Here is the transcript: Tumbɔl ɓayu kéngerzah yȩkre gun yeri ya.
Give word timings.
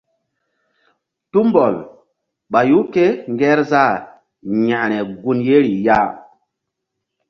Tumbɔl 1.31 1.73
ɓayu 2.51 2.79
kéngerzah 2.93 3.91
yȩkre 4.65 4.97
gun 5.21 5.39
yeri 5.47 5.73
ya. 5.85 5.97